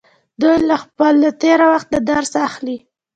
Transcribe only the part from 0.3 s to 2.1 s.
دوی له خپل تیره وخت نه